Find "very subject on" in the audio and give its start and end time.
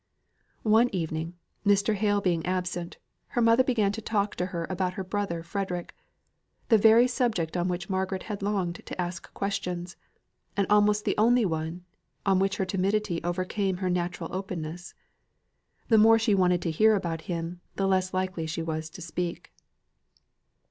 6.79-7.67